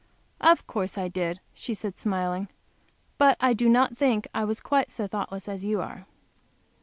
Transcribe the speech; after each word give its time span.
"Of 0.39 0.65
course 0.65 0.97
I 0.97 1.09
did," 1.09 1.41
she 1.53 1.75
said, 1.75 1.95
smiling. 1.99 2.47
"But 3.19 3.37
I 3.39 3.53
do 3.53 3.69
not 3.69 3.95
think 3.99 4.27
I 4.33 4.43
was 4.43 4.59
quite 4.59 4.89
so 4.89 5.05
thoughtless 5.05 5.47
as 5.47 5.63
you 5.63 5.79
are." 5.79 6.07